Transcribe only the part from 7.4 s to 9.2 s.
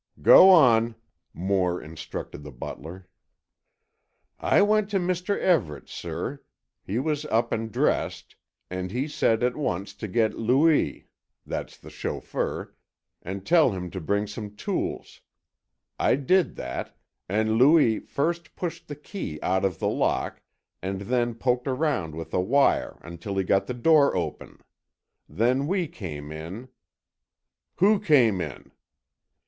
and dressed, and he